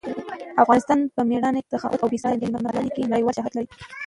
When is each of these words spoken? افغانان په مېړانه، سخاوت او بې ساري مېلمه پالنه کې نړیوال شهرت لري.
افغانان 0.61 0.99
په 1.15 1.21
مېړانه، 1.29 1.61
سخاوت 1.71 1.99
او 2.01 2.09
بې 2.11 2.19
ساري 2.23 2.37
مېلمه 2.41 2.59
پالنه 2.75 2.91
کې 2.95 3.09
نړیوال 3.11 3.35
شهرت 3.37 3.53
لري. 3.55 3.69